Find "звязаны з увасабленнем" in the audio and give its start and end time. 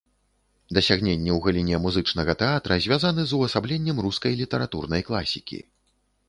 2.85-4.01